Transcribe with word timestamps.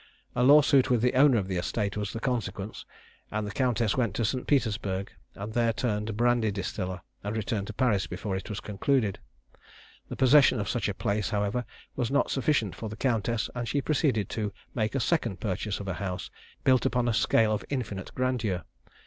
A 0.35 0.41
lawsuit 0.41 0.89
with 0.89 1.03
the 1.03 1.13
owner 1.13 1.37
of 1.37 1.47
the 1.47 1.57
estate 1.57 1.95
was 1.95 2.11
the 2.11 2.19
consequence, 2.19 2.85
and 3.29 3.45
the 3.45 3.51
countess 3.51 3.95
went 3.95 4.15
to 4.15 4.25
St. 4.25 4.47
Petersburgh, 4.47 5.11
and 5.35 5.53
there 5.53 5.73
turned 5.73 6.17
brandy 6.17 6.49
distiller, 6.49 7.01
and 7.23 7.35
returned 7.37 7.67
to 7.67 7.73
Paris 7.73 8.07
before 8.07 8.35
it 8.35 8.49
was 8.49 8.59
concluded. 8.59 9.19
The 10.09 10.15
possession 10.15 10.59
of 10.59 10.67
such 10.67 10.89
a 10.89 10.95
place, 10.95 11.29
however, 11.29 11.65
was 11.95 12.09
not 12.09 12.31
sufficient 12.31 12.73
for 12.75 12.89
the 12.89 12.97
countess, 12.97 13.47
and 13.53 13.67
she 13.69 13.79
proceeded 13.79 14.27
to 14.29 14.51
make 14.73 14.95
a 14.95 14.99
second 14.99 15.39
purchase 15.39 15.79
of 15.79 15.87
a 15.87 15.93
house, 15.93 16.31
built 16.63 16.87
upon 16.87 17.07
a 17.07 17.13
scale 17.13 17.53
of 17.53 17.63
infinite 17.69 18.11
grandeur. 18.15 18.63